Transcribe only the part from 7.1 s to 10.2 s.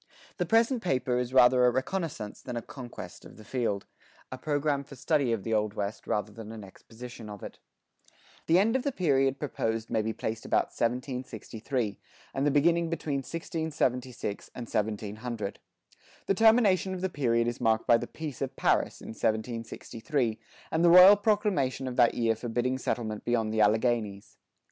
of it. The end of the period proposed may be